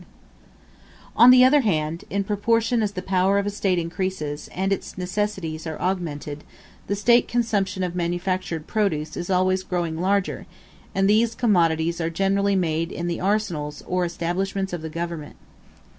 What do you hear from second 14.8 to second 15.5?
the government.